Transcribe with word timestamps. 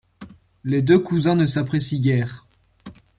Les 0.63 0.81
deux 0.81 0.97
cousins 0.97 1.35
ne 1.35 1.45
s'apprécient 1.45 1.99
guère. 1.99 2.47